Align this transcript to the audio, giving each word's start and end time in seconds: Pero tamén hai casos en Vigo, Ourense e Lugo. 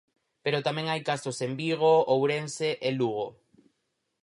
Pero 0.43 0.65
tamén 0.67 0.89
hai 0.91 1.01
casos 1.09 1.37
en 1.47 1.51
Vigo, 1.61 1.93
Ourense 2.15 2.69
e 2.87 2.89
Lugo. 2.99 3.27